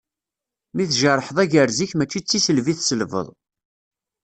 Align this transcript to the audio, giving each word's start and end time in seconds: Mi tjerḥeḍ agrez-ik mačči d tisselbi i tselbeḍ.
Mi 0.73 0.83
tjerḥeḍ 0.89 1.37
agrez-ik 1.43 1.91
mačči 1.95 2.19
d 2.21 2.25
tisselbi 2.25 2.69
i 2.71 2.75
tselbeḍ. 2.75 3.27